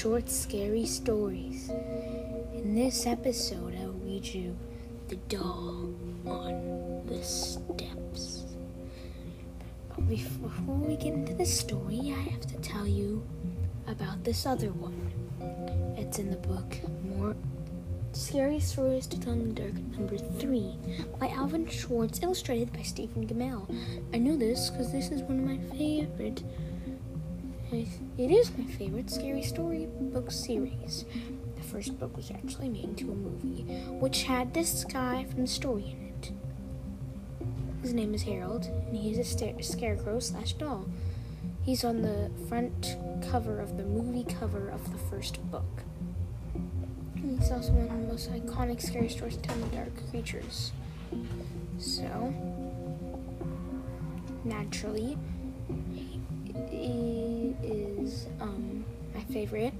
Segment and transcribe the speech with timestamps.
[0.00, 1.68] short, scary stories.
[2.54, 4.56] In this episode, I'll read you
[5.08, 5.92] The Doll
[6.24, 8.46] on the Steps.
[9.90, 13.22] But before we get into the story, I have to tell you
[13.88, 15.12] about this other one.
[15.98, 17.36] It's in the book More
[18.12, 20.78] Scary Stories to Tell in the Dark, number three,
[21.18, 23.68] by Alvin Schwartz, illustrated by Stephen Gammell.
[24.14, 26.42] I know this because this is one of my favorite
[27.72, 31.04] it is my favorite scary story book series.
[31.56, 33.62] The first book was actually made into a movie,
[34.00, 36.32] which had this guy from the story in it.
[37.82, 40.86] His name is Harold, and he is a scarecrow slash doll.
[41.62, 42.96] He's on the front
[43.30, 45.84] cover of the movie cover of the first book.
[47.14, 50.72] he's also one of the most iconic scary stories to tell the dark creatures.
[51.78, 52.34] So,
[54.44, 55.16] naturally,
[56.68, 58.84] he is um,
[59.14, 59.74] my favorite.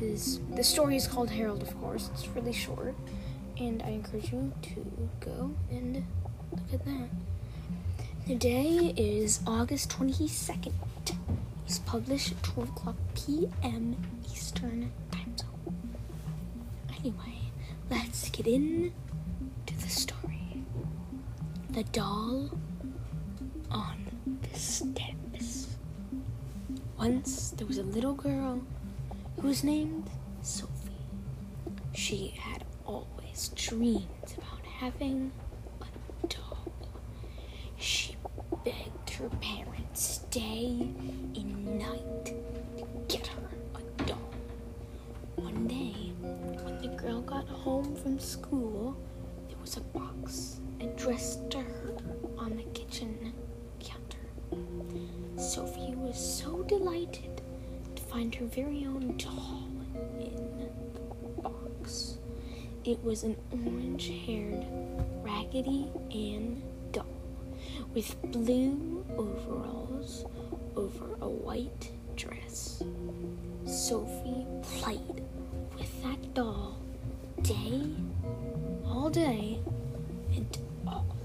[0.00, 2.08] Is the story is called Harold, of course.
[2.14, 2.94] It's really short,
[3.58, 6.06] and I encourage you to go and
[6.50, 7.08] look at that.
[8.26, 10.74] Today is August twenty second.
[11.66, 13.96] It's published at twelve o'clock p.m.
[14.32, 15.94] Eastern time zone.
[16.98, 17.52] Anyway,
[17.90, 18.92] let's get in
[19.66, 20.64] to the story.
[21.68, 22.50] The doll
[23.70, 24.06] on
[24.50, 25.19] the step.
[27.00, 28.60] Once there was a little girl
[29.40, 30.10] who was named
[30.42, 30.92] Sophie.
[31.94, 35.32] She had always dreamed about having
[35.80, 36.58] a doll.
[37.78, 38.16] She
[38.66, 40.76] begged her parents day
[41.34, 42.34] and night to
[43.08, 44.34] get her a doll.
[45.36, 48.94] One day, when the girl got home from school,
[49.48, 51.94] there was a box addressed to her
[52.36, 53.32] on the kitchen
[55.40, 57.40] Sophie was so delighted
[57.96, 59.62] to find her very own doll
[60.20, 62.18] in the box.
[62.84, 64.66] It was an orange haired
[65.22, 67.06] Raggedy Ann doll
[67.94, 70.26] with blue overalls
[70.76, 72.82] over a white dress.
[73.64, 75.24] Sophie played
[75.78, 76.76] with that doll
[77.40, 77.82] day,
[78.84, 79.58] all day,
[80.36, 81.16] and all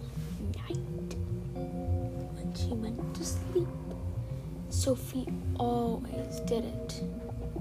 [0.56, 1.16] night.
[1.54, 3.68] When she went to sleep,
[4.76, 5.26] Sophie
[5.58, 7.02] always did it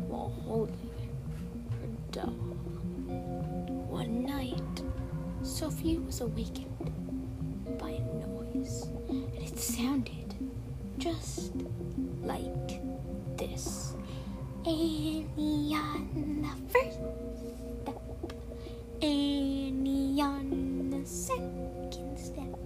[0.09, 0.91] while holding
[1.71, 2.35] her doll.
[3.89, 4.83] One night,
[5.43, 6.93] Sophie was awakened
[7.79, 10.35] by a noise, and it sounded
[10.99, 11.53] just
[12.23, 12.83] like
[13.39, 13.95] this.
[14.67, 16.99] Annie on the first
[17.39, 18.33] step,
[19.01, 22.59] Annie on the second step,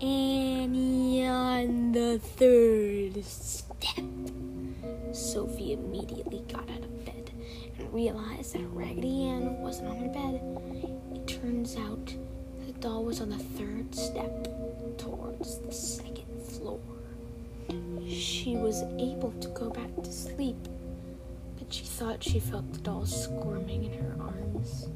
[0.00, 2.83] Annie on the third.
[5.14, 7.30] Sophie immediately got out of bed
[7.78, 10.40] and realized that Raggedy Ann wasn't on her bed.
[11.14, 12.12] It turns out
[12.66, 14.48] the doll was on the third step
[14.98, 16.80] towards the second floor.
[18.08, 20.56] She was able to go back to sleep,
[21.58, 24.88] but she thought she felt the doll squirming in her arms.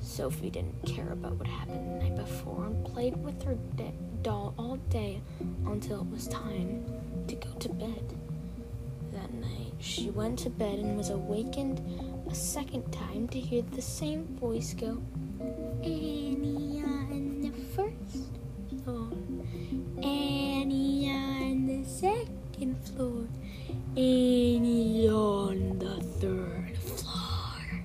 [0.00, 4.54] Sophie didn't care about what happened the night before and played with her de- doll
[4.58, 5.20] all day
[5.66, 6.84] until it was time
[7.28, 7.93] to go to bed.
[9.94, 11.80] She went to bed and was awakened
[12.28, 15.00] a second time to hear the same voice go,
[15.84, 18.26] Annie on the first
[18.82, 19.12] floor,
[20.02, 23.28] Annie on the second floor,
[23.96, 27.84] Annie on the third floor.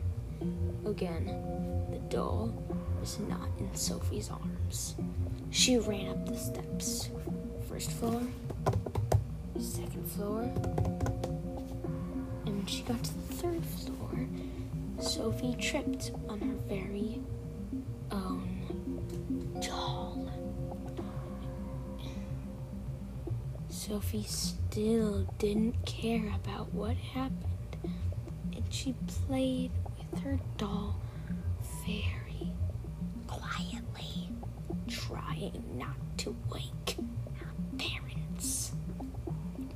[0.88, 1.26] Again,
[1.92, 2.52] the doll
[3.00, 4.96] was not in Sophie's arms.
[5.52, 7.12] She ran up the steps.
[7.70, 8.24] First floor,
[9.60, 10.52] second floor.
[12.70, 14.28] She got to the third floor,
[15.00, 17.20] Sophie tripped on her very
[18.12, 19.02] own
[19.60, 20.30] doll.
[23.70, 27.76] Sophie still didn't care about what happened,
[28.56, 31.02] and she played with her doll
[31.88, 32.52] very
[33.26, 34.30] quietly,
[34.88, 36.98] trying not to wake
[37.34, 37.50] her
[37.80, 38.74] parents.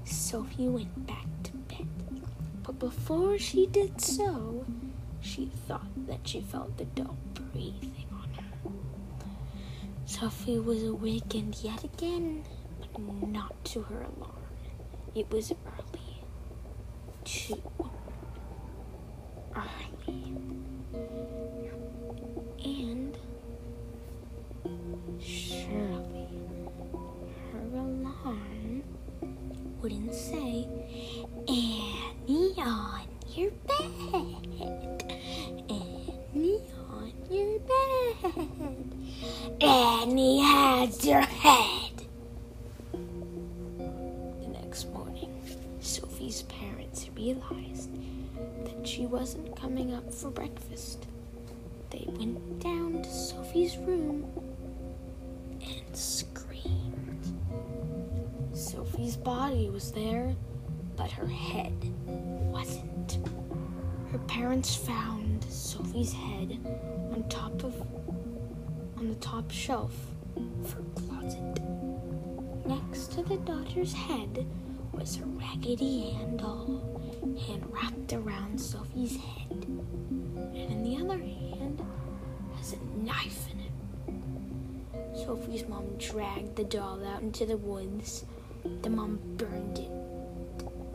[0.04, 1.26] Sophie went back
[2.84, 4.66] before she did so,
[5.22, 8.72] she thought that she felt the dog breathing on her.
[10.06, 12.44] Sophie was awakened yet again,
[12.92, 13.00] but
[13.30, 14.36] not to her alarm.
[15.16, 16.24] It was early.
[17.24, 17.64] Too
[19.56, 20.36] early.
[22.66, 23.18] And
[25.22, 26.28] surely
[27.54, 28.84] her alarm
[29.82, 30.43] wouldn't say,
[42.92, 43.00] The
[44.52, 45.32] next morning,
[45.80, 47.90] Sophie's parents realized
[48.66, 51.08] that she wasn't coming up for breakfast.
[51.92, 54.26] They went down to Sophie's room
[55.62, 57.34] and screamed.
[58.54, 60.36] Sophie's body was there,
[60.98, 61.74] but her head
[62.06, 63.20] wasn't.
[64.12, 66.60] Her parents found Sophie's head
[67.14, 67.74] on top of
[68.98, 69.94] on the top shelf
[70.38, 71.62] of closet.
[72.66, 74.46] Next to the daughter's head
[74.92, 76.82] was a Raggedy Ann doll,
[77.48, 81.86] hand wrapped around Sophie's head, and in the other hand
[82.56, 83.72] has a knife in it.
[85.26, 88.26] Sophie's mom dragged the doll out into the woods.
[88.82, 89.92] The mom burned it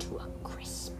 [0.00, 0.97] to a crisp.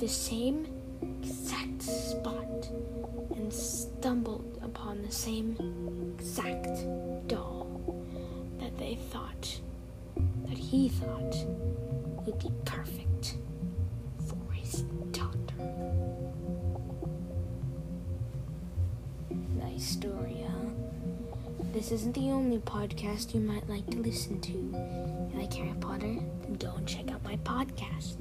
[0.00, 0.66] The same
[1.02, 2.70] exact spot
[3.36, 5.54] and stumbled upon the same
[6.18, 6.68] exact
[7.28, 7.68] doll
[8.58, 9.60] that they thought,
[10.48, 11.36] that he thought
[12.24, 13.36] would be perfect
[14.26, 15.36] for his daughter.
[19.58, 20.59] Nice story, huh?
[21.72, 24.50] This isn't the only podcast you might like to listen to.
[24.50, 26.16] If you like Harry Potter?
[26.42, 28.16] Then go and check out my podcast,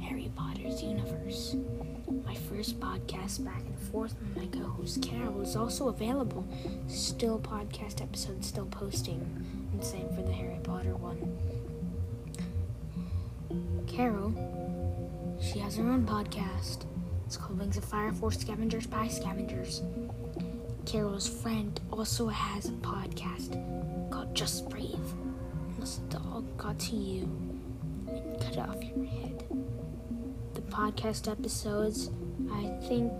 [0.00, 1.54] Harry Potter's Universe.
[2.24, 6.46] My first podcast back and forth with my co-host Carol is also available.
[6.88, 9.20] Still podcast episodes still posting.
[9.72, 11.36] And same for the Harry Potter one.
[13.86, 14.32] Carol,
[15.42, 16.86] she has her own podcast.
[17.26, 19.82] It's called Wings of Fire for Scavengers by Scavengers.
[20.86, 23.52] Carol's friend also has a podcast
[24.10, 24.94] called Just Breathe.
[25.74, 27.22] Unless the dog got to you
[28.06, 29.44] and cut off your head.
[30.54, 32.10] The podcast episodes,
[32.52, 33.12] I think,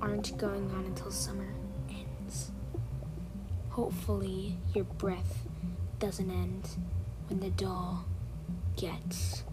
[0.00, 1.54] aren't going on until summer
[1.88, 2.50] ends.
[3.70, 5.46] Hopefully, your breath
[5.98, 6.68] doesn't end
[7.28, 8.04] when the doll
[8.76, 9.44] gets